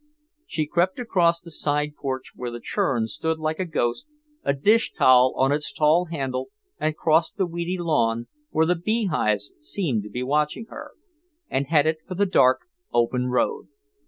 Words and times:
She 0.47 0.65
crept 0.65 0.97
across 0.97 1.39
the 1.39 1.51
side 1.51 1.95
porch 1.95 2.31
where 2.33 2.49
the 2.49 2.59
churn 2.59 3.05
stood 3.05 3.37
like 3.37 3.59
a 3.59 3.65
ghost, 3.65 4.07
a 4.43 4.51
dish 4.51 4.93
towel 4.93 5.31
on 5.37 5.51
its 5.51 5.71
tall 5.71 6.05
handle 6.05 6.49
and 6.79 6.97
crossed 6.97 7.37
the 7.37 7.45
weedy 7.45 7.77
lawn, 7.77 8.25
where 8.49 8.65
the 8.65 8.73
beehives 8.73 9.53
seemed 9.59 10.01
to 10.01 10.09
be 10.09 10.23
watching 10.23 10.65
her, 10.69 10.93
and 11.51 11.67
headed 11.67 11.97
for 12.07 12.15
the 12.15 12.25
dark, 12.25 12.61
open 12.91 13.27
road. 13.27 13.67